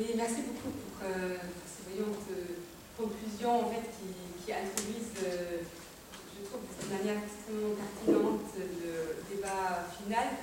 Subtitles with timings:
[0.00, 1.36] Merci beaucoup pour, euh,
[1.68, 2.56] ces brillantes euh,
[2.96, 4.08] conclusions en fait, qui,
[4.40, 10.40] qui introduisent, euh, je trouve, de manière extrêmement pertinente le débat final.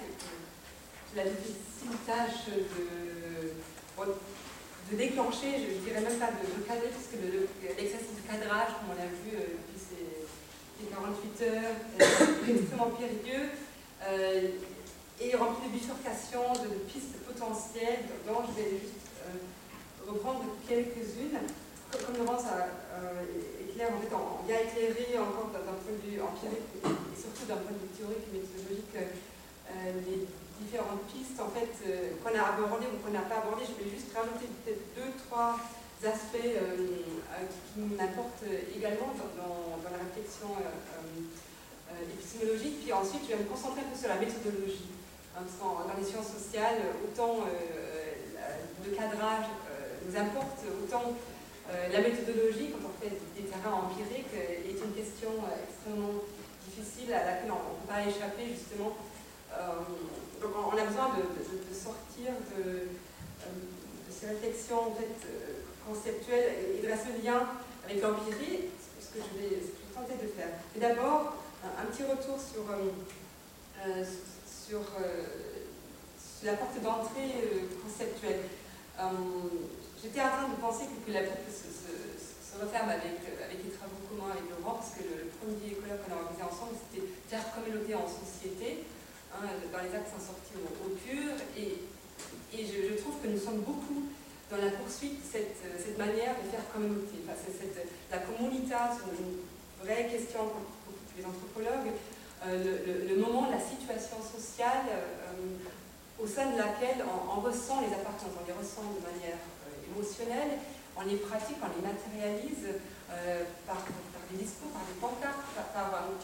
[1.15, 3.49] La difficile tâche de,
[3.97, 8.97] de déclencher, je dirais même pas de, de cadrer, puisque l'exercice de cadrage, comme on
[9.01, 10.21] l'a vu depuis ces,
[10.77, 13.49] ces 48 heures, est extrêmement périlleux
[15.17, 19.06] et rempli de bifurcations, de, pistes potentielles, dont je vais juste
[20.07, 21.39] reprendre quelques-unes.
[21.91, 22.67] Comme Laurence a
[22.99, 23.23] euh,
[23.63, 27.71] éclairé, en fait, on éclairé encore d'un point de vue empirique et surtout d'un point
[27.71, 30.27] de vue théorique et méthodologique euh, les
[30.59, 33.65] différentes pistes en fait euh, qu'on a abordées ou qu'on n'a pas abordées.
[33.65, 35.57] Je vais juste rajouter peut-être deux, trois
[36.03, 40.51] aspects euh, euh, qui m'importent également dans, la réflexion
[42.11, 42.83] épistémologique.
[42.83, 44.91] Puis ensuite, je vais me concentrer un sur la méthodologie.
[45.31, 47.47] Hein, dans les sciences sociales, autant
[48.85, 49.45] de cadrage
[50.05, 51.13] nous importe autant
[51.69, 56.23] euh, la méthodologie, quand on fait des terrains empiriques, euh, est une question euh, extrêmement
[56.63, 58.95] difficile à laquelle on ne peut pas échapper justement.
[60.41, 62.87] donc on a besoin de, sortir de,
[64.11, 65.17] ces réflexions en fait,
[65.87, 67.41] conceptuelles et de ce lien
[67.83, 68.69] avec l'empirie,
[68.99, 69.61] ce que je vais,
[69.93, 70.49] tenter de faire.
[70.75, 74.03] Et d'abord, un, petit retour sur, euh,
[74.73, 75.23] euh,
[76.43, 78.41] la porte d'entrée euh, conceptuelle.
[78.97, 84.49] J'étais en train de penser que, la boucle se, referme avec, les travaux communs avec
[84.49, 88.89] Laurent, parce que le, premier colloque qu'on a organisé ensemble, c'était faire communauté en société,
[89.29, 91.77] hein, dans les axes en sortie au, au pur, et,
[92.57, 94.09] je, trouve que nous sommes beaucoup
[94.49, 97.21] dans la poursuite de cette, manière de faire communauté.
[97.21, 99.37] Enfin, cette, la comunita, c'est une
[99.85, 100.65] vraie question pour,
[101.17, 101.93] les anthropologues,
[102.45, 105.33] euh, le, moment, la situation sociale euh,
[106.19, 109.37] au sein de laquelle on, ressent les appartenances, on les ressent de manière
[109.85, 110.57] émotionnels,
[110.97, 112.73] on les pratique, on les matérialise
[113.11, 113.77] euh, par,
[114.31, 116.17] des discours, par des pancartes, par, par un,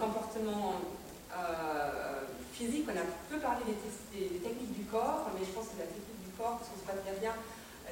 [0.00, 0.80] comportement
[1.30, 2.88] euh, physique.
[2.88, 6.32] On a peu parlé des, techniques du corps, mais je pense que la technique du
[6.36, 7.36] corps, parce qu'on se passe bien,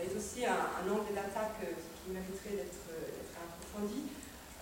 [0.00, 2.88] est aussi un, angle d'attaque euh, qui mériterait d'être
[3.36, 4.08] approfondi.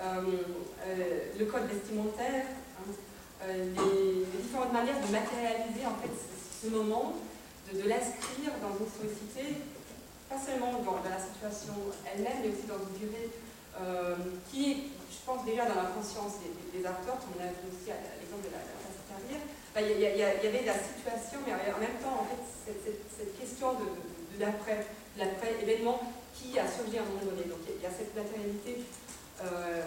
[0.02, 6.12] Euh, le code vestimentaire, hein, les, les, différentes manières de matérialiser en fait
[6.62, 7.14] ce, moment,
[7.70, 9.56] de, de l'inscrire dans une société
[10.30, 11.74] pas seulement dans, la situation
[12.06, 13.34] elle-même, mais aussi dans une durée
[13.82, 14.14] euh,
[14.46, 14.76] qui est,
[15.10, 18.46] je pense, déjà dans la conscience des, des acteurs, on a vu aussi à l'exemple
[18.46, 19.42] de la, classe carrière.
[19.74, 24.38] Il, y avait la situation, mais en même temps, en fait, cette, question de, de,
[24.38, 24.86] de l'après,
[25.18, 25.98] l'après-événement
[26.30, 27.50] qui a surgi à un moment donné.
[27.50, 28.86] Donc il y a, cette matérialité
[29.42, 29.82] euh,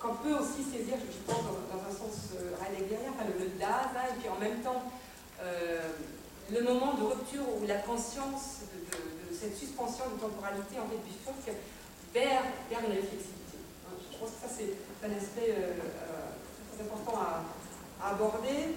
[0.00, 4.14] qu'on peut aussi saisir, je pense, dans, un sens euh, heideggerien, enfin, le, le et
[4.20, 4.88] puis en même temps,
[6.50, 11.56] le moment de rupture où la conscience de, cette suspension de temporalité en fait bifurque
[12.12, 13.58] vers, vers une réflexivité.
[14.12, 14.74] Je pense que ça c'est
[15.06, 15.78] un aspect euh,
[16.74, 17.44] très important à,
[18.10, 18.74] aborder.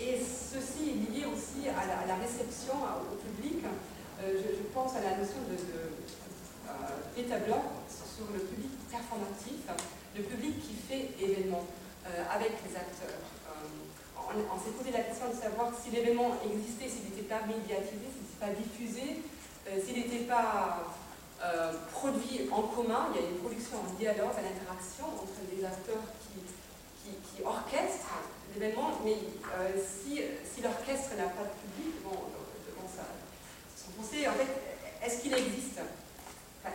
[0.00, 3.64] Et ceci est lié aussi à la, réception au public.
[4.22, 6.94] Euh, je, pense à la notion de, euh,
[8.14, 9.66] sur le public performatif,
[10.16, 11.64] le public qui fait événement
[12.06, 13.18] euh, avec les acteurs
[14.32, 18.24] on, s'est posé la question de savoir si l'événement existait, s'il n'était pas médiatisé, s'il
[18.24, 19.22] n'était pas diffusé,
[19.68, 20.84] euh, s'il n'était pas
[21.42, 23.12] euh, produit en commun.
[23.12, 28.22] Il y a une production en dialogue, à l'interaction entre des acteurs qui, orchestrent
[28.54, 29.18] l'événement, mais
[29.58, 30.22] euh, si,
[30.62, 33.04] l'orchestre n'a pas de public, devant ça,
[33.76, 34.48] son pensée, en fait,
[35.04, 35.80] est-ce qu'il existe?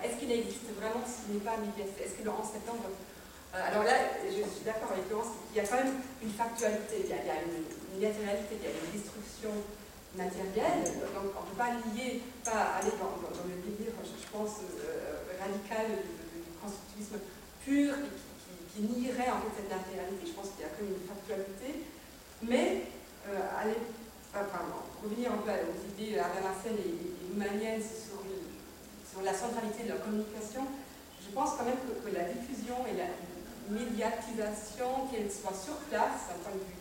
[0.03, 2.03] Est-ce qu'il existe vraiment s'il n'est pas médiatisé?
[2.03, 2.91] Est-ce que le 11 septembre
[3.53, 7.09] alors là, je suis d'accord avec Laurence, il y a quand même une factualité, il
[7.09, 9.49] y a, une, une, il y a une destruction
[10.13, 15.25] matérielle, donc on ne peut pas lier, pas aller dans, le délire, je, pense, euh,
[15.41, 17.17] radical du, constructivisme
[17.65, 17.93] pur
[18.45, 20.29] qui, qui, nierait en fait cette matérialité.
[20.29, 21.89] Je pense qu'il y a quand même une factualité,
[22.45, 22.85] mais
[23.29, 23.39] euh,
[25.01, 28.21] revenir un peu aux idées Marcel et, et humaniennes sur,
[29.23, 30.63] la centralité de la communication,
[31.19, 33.11] je pense quand même que, que la diffusion et la,
[33.69, 36.79] médiatisation, qu'elle soit sur place, d'un point de vue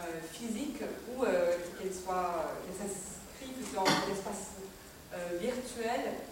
[0.00, 4.58] euh, physique, ou euh, qu'elle soit s'inscrive dans un espace
[5.14, 6.22] euh, virtuel,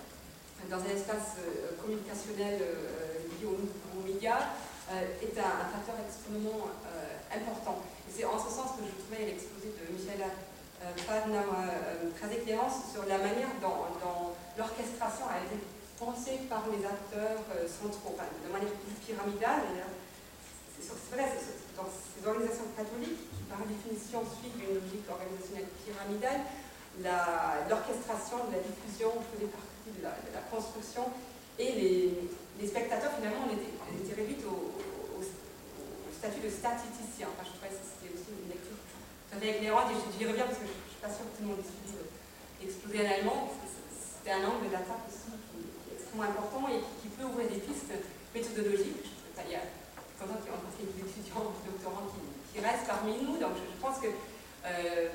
[0.70, 1.40] dans un espace
[1.80, 4.52] communicationnel lié aux, médias,
[4.92, 6.68] est un, facteur extrêmement
[7.32, 7.80] important.
[8.12, 10.20] C'est en ce sens que je trouvais l'exposé de Michel
[11.08, 11.40] Padna
[12.20, 15.56] très éclairant sur la manière dont l'orchestration a été
[16.00, 19.84] pensée par les acteurs euh, centraux, enfin, de manière plus pyramidale.
[20.80, 21.28] C'est vrai,
[21.76, 26.40] dans ces organisations catholiques qui, par définition, suivent une logique organisationnelle pyramidale,
[27.68, 31.12] l'orchestration, de la diffusion faisait partie de la, de la construction
[31.60, 32.16] et
[32.58, 33.72] les, spectateurs finalement on était,
[34.14, 34.72] réduits au,
[36.12, 37.28] statut de statisticien.
[37.32, 40.44] Enfin, je trouvais que c'était aussi une lecture tout à fait éclairante et j'y reviens
[40.44, 41.64] parce que je ne suis pas sûre que tout le monde
[42.60, 45.32] l'exposé en allemand, c'était un angle d'attaque aussi
[46.18, 47.92] important et qui, peut ouvrir des pistes
[48.34, 49.06] méthodologiques.
[49.46, 52.08] Il y a y a des étudiants, des doctorants
[52.52, 54.08] qui, restent parmi nous, donc je, pense que
[54.66, 55.08] euh,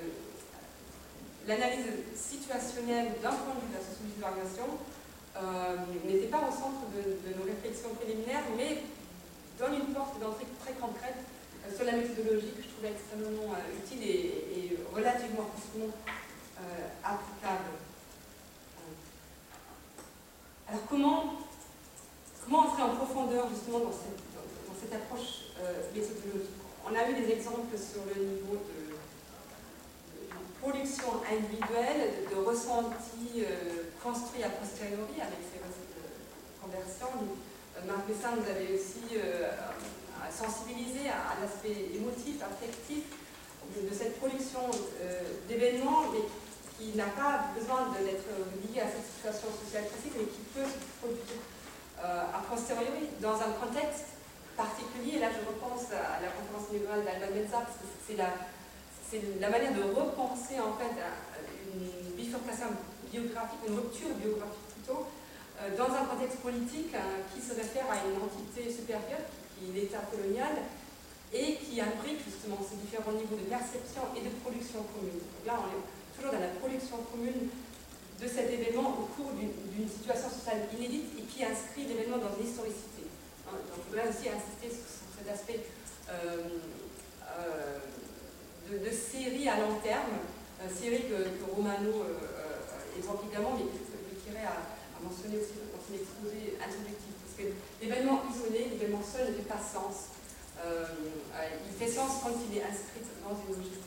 [1.45, 4.65] l'analyse situationnelle d'un point de vue de la sociologie de l'organisation
[5.37, 5.77] euh,
[6.07, 8.81] n'était pas au centre de, de, nos réflexions préliminaires, mais
[9.59, 14.01] donne une porte d'entrée très concrète euh, sur la méthodologie que je trouvais extrêmement utile
[14.01, 15.91] et, relativement facilement
[17.03, 17.74] applicable.
[20.75, 21.23] Alors comment,
[22.43, 25.55] comment entrer en profondeur justement dans cette, approche
[25.95, 26.51] méthodologique
[26.85, 28.95] On a eu des exemples sur le niveau de
[30.61, 35.63] production individuelle, de, de ressentis euh, construits a posteriori avec ces
[36.61, 37.23] conversions.
[37.23, 39.47] Euh, Marc Messin nous avait aussi euh,
[40.29, 43.03] sensibilisé à, l'aspect émotif, affectif
[43.79, 44.59] de, cette production
[45.01, 46.11] euh, d'événements,
[46.95, 48.31] n'a pas besoin d'être
[48.63, 51.43] lié à cette situation sociale classique, mais qui peut se produire
[52.03, 54.19] euh, a posteriori dans un contexte
[54.57, 55.17] particulier.
[55.17, 58.29] Et là, je repense à la conférence libérale d'Alban Mezza, parce que c'est la
[59.05, 60.97] c'est la manière de repenser en fait
[61.77, 62.73] une bifurcation
[63.11, 65.05] biographique, une rupture biographique plutôt,
[65.61, 69.23] euh, dans un contexte politique euh, qui se réfère à une entité supérieure,
[69.53, 70.67] qui est l'État colonial,
[71.31, 75.21] et qui imbrique justement ces différents niveaux de perception et de production commune.
[75.21, 75.85] Donc là, on est
[76.15, 77.49] toujours dans la production commune
[78.21, 82.47] de cet événement au cours d'une situation sociale inédite et qui inscrit l'événement dans une
[82.47, 83.03] historicité.
[83.47, 85.67] Hein, donc je voudrais aussi insister sur cet aspect
[86.09, 86.63] euh,
[87.35, 87.79] euh,
[88.71, 90.15] de, séries à long terme,
[90.63, 92.07] euh, séries que, Romano
[92.97, 94.63] évoque également, mais que, que à,
[95.03, 97.13] mentionner aussi dans son exposé introductif.
[97.21, 97.53] Parce que
[97.83, 100.15] l'événement isolé, l'événement seul ne fait pas sens.
[100.57, 103.85] Il fait sens quand il est inscrit dans une logique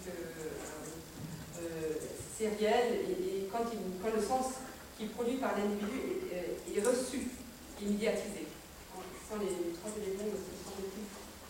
[2.40, 4.46] et, quand, le sens
[4.96, 7.28] qu'il produit par l'individu est, est, reçu
[7.82, 8.46] et médiatisé.
[8.46, 10.30] Ce sont les, trois éléments,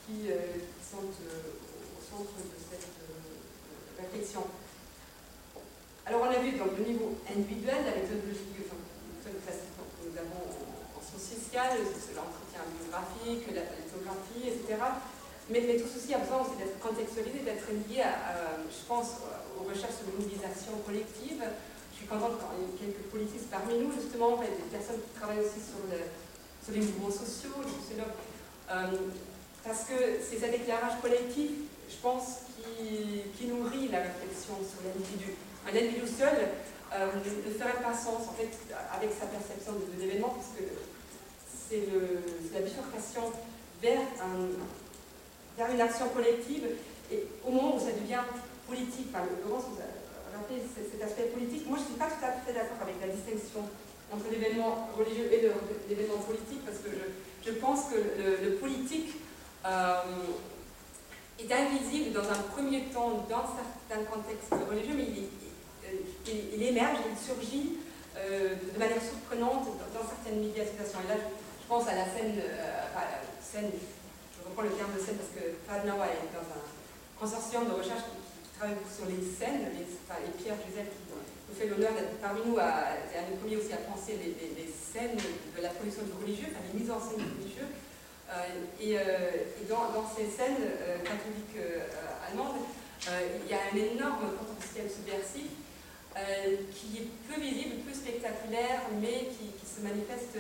[0.07, 1.53] qui, euh, qui sont euh,
[1.93, 2.89] au centre de cette
[4.01, 4.45] réflexion.
[6.07, 8.57] Alors on a vu donc le niveau individuel, la méthodologie
[9.45, 10.49] classique que nous avons
[10.97, 11.77] en sciences sociales,
[12.17, 14.81] l'entretien biographique, la lithographie, etc.
[15.51, 19.25] Mais, mais, tout ceci a besoin aussi d'être contextualisé, d'être lié, à, je pense,
[19.57, 21.41] aux recherches de mobilisation collective.
[21.93, 25.13] Je suis contente quand il y a quelques politistes parmi nous, justement, des personnes qui
[25.19, 26.05] travaillent aussi sur, le,
[26.61, 28.05] sur les mouvements sociaux, les
[28.71, 29.09] euh,
[29.65, 31.51] parce que c'est cet éclairage collectif,
[31.89, 35.33] je pense, qui, nourrit la réflexion sur l'individu.
[35.65, 36.53] Un individu seul
[36.93, 38.53] euh, ne ferait pas sens en fait
[38.93, 40.69] avec sa perception de, de l'événement puisque
[41.69, 41.89] c'est
[42.53, 43.33] la bifurcation
[43.83, 44.49] vers, un,
[45.59, 46.65] vers, une action collective
[47.11, 48.23] et au moment où ça devient
[48.69, 52.25] politique, enfin, Laurence vous a rappelé cet aspect politique, moi je ne suis pas tout
[52.25, 53.67] à fait d'accord avec la distinction
[54.13, 55.51] entre l'événement religieux et
[55.89, 56.91] l'événement politique parce que
[57.45, 59.17] je, pense que le, politique
[59.67, 60.03] euh,
[61.39, 65.07] est invisible dans un premier temps dans certains contextes religieux, mais
[66.27, 67.79] il, émerge, il surgit
[68.17, 70.99] euh, de manière surprenante dans, dans, certaines médiatisations.
[71.05, 73.69] Et là, je, pense à la scène, euh,
[74.49, 76.65] reprends le terme de scène parce que Fadnawa est dans un
[77.21, 79.69] consortium de recherche qui, qui travaille sur les scènes,
[80.09, 83.57] enfin, et Pierre Gisèle qui nous fait l'honneur d'être parmi nous, c'est un des premiers
[83.57, 87.21] aussi à penser les, scènes de la production du religieux, enfin, les mises en scène
[87.21, 87.69] du religieux.
[88.31, 89.05] Euh, et, euh,
[89.69, 91.57] dans, ces scènes euh, catholiques
[92.27, 92.57] allemandes,
[93.07, 95.49] il y a un énorme potentiel subversif
[96.75, 100.37] qui est peu visible, peu spectaculaire, mais qui se manifeste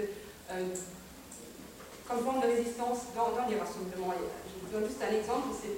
[2.09, 4.15] comme forme de résistance dans, les rassemblements.
[4.17, 5.77] Je vous donne juste un exemple, c'est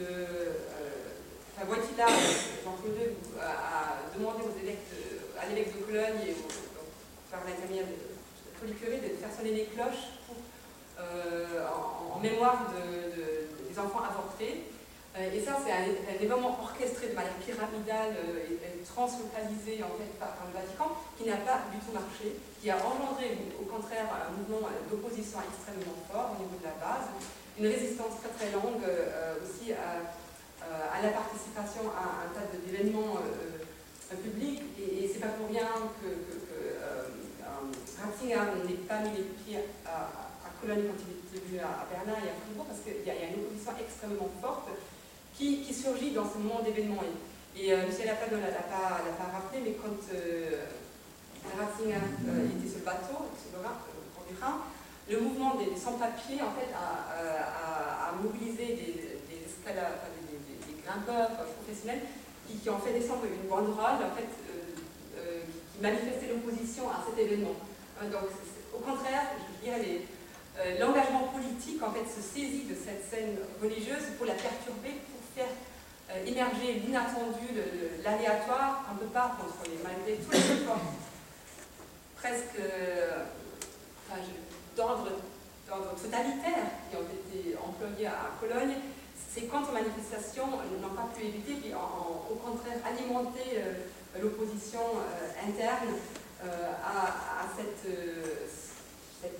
[0.00, 0.56] le
[1.54, 2.06] enfin, Wojtyla,
[2.64, 6.48] Jean-Claude a, a demandé aux évêques de, à l'évêque de Cologne et au,
[7.30, 10.16] par l'intermédiaire de Polycuré de faire sonner les cloches
[10.98, 14.64] euh, en, mémoire de, de, des enfants avortés.
[15.18, 19.82] Euh, et ça, c'est un, un, événement orchestré de manière pyramidale euh, et, et translocalisé
[19.82, 23.66] en fait, par, le Vatican, qui n'a pas du tout marché, qui a engendré au
[23.66, 27.10] contraire un mouvement d'opposition extrêmement fort au niveau de la base,
[27.58, 28.86] une résistance très très longue
[29.42, 30.14] aussi à,
[30.62, 33.18] à, la participation à un tas d'événements
[34.22, 34.62] publics.
[34.78, 35.66] Et, c'est pas pour rien
[36.00, 36.56] que, que,
[38.00, 42.28] Ratzinger n'ait pas mis les pieds à, Cologne quand il était venu à, Berlin et
[42.28, 44.68] à Fribourg, parce qu'il y, a une opposition extrêmement forte
[45.40, 47.02] qui, surgit dans ce moment d'événements.
[47.56, 49.96] Et, Et Michel Lapin ne l'a pas, pas, rappelé, mais quand
[51.56, 53.64] Ratzinger était sur le bateau, sur le
[54.40, 54.60] Rhin,
[55.08, 58.92] le mouvement des sans-papiers en fait, a, mobilisé des,
[59.26, 62.02] des, des, grimpeurs professionnels
[62.46, 64.28] qui, ont fait descendre une banderole en fait,
[65.72, 67.54] qui manifestait l'opposition à cet événement.
[68.02, 68.30] Donc,
[68.74, 70.02] au contraire, je dirais,
[70.58, 75.16] euh, l'engagement politique en fait se saisit de cette scène religieuse pour la perturber, pour
[75.16, 75.19] euh,
[76.26, 77.46] émerger l'inattendu,
[78.04, 80.80] l'aléatoire, on ne peut pas contrôler, malgré tous les efforts
[82.16, 83.24] presque euh,
[84.76, 85.08] d'ordre
[86.02, 88.74] totalitaire qui ont été employés à Cologne,
[89.32, 93.62] ces contre-manifestations n'ont pas pu éviter, puis au contraire alimenter
[94.20, 94.80] l'opposition
[95.46, 95.94] interne
[96.42, 97.86] à, cette,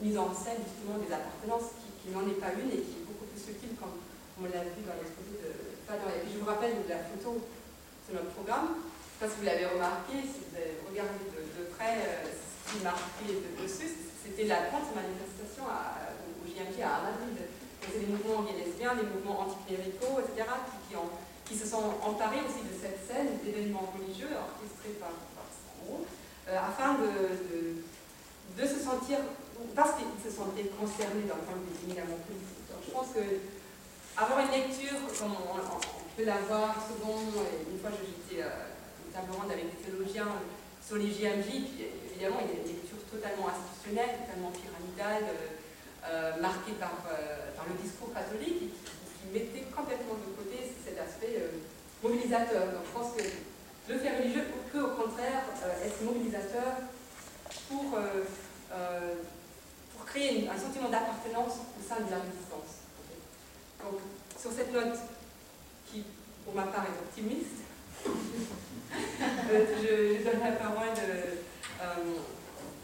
[0.01, 3.27] mise en scène justement des appartenances qui, n'en est pas une et qui est beaucoup
[3.27, 3.99] plus subtile comme
[4.39, 7.43] on l'a vu dans l'exposé de Je vous rappelle de la photo
[8.07, 8.79] de notre programme,
[9.19, 13.91] parce que vous l'avez remarqué, si vous avez de, près euh, ce qui marquait dessus,
[14.23, 17.43] c'était la contre-manifestation au JMJ à Madrid.
[17.83, 20.47] C'est des mouvements lesbiens, des mouvements anticléricaux, etc.,
[20.87, 27.03] qui, se sont emparés aussi de cette scène d'événements religieux orchestrés par, par euh, afin
[27.03, 27.83] de,
[28.55, 29.19] de, se sentir
[29.75, 32.63] parce qu'ils se sentaient concernés le point de vue éminemment politique.
[32.71, 33.27] Donc, je pense que
[34.17, 37.21] avoir une lecture, comme on, peut l'avoir souvent,
[37.71, 38.67] une fois j'étais euh,
[39.07, 40.27] une table ronde avec des théologiens
[40.91, 45.55] sur les JMJ, puis évidemment il y a une lecture totalement institutionnelle, totalement pyramidale, euh,
[46.11, 51.39] euh marquée par, euh, par, le discours catholique, qui, mettait complètement de côté cet aspect
[51.39, 51.63] euh,
[52.03, 52.75] mobilisateur.
[52.75, 55.45] Donc je pense que le fait religieux peut au contraire
[55.85, 56.91] être mobilisateur
[57.69, 57.99] pour
[60.07, 62.80] créer un sentiment d'appartenance au sein de la résistance.
[63.85, 64.01] Donc,
[64.39, 64.99] sur cette note,
[65.87, 66.05] qui
[66.45, 67.65] pour ma part est optimiste,
[68.07, 71.95] euh, je, donne la parole euh,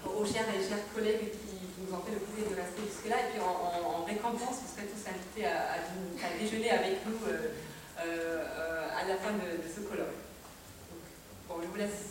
[0.05, 3.33] aux chers et chers collègues qui, nous ont fait le plaisir de rester jusque-là, et
[3.33, 5.77] puis en, récompense, vous serez tous invités à,
[6.41, 8.45] déjeuner avec nous euh,
[8.99, 10.07] à la fin de, ce colloque.
[11.49, 12.09] bon, je vous laisse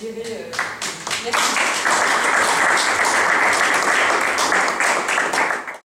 [0.00, 0.50] gérer.
[1.24, 2.15] merci.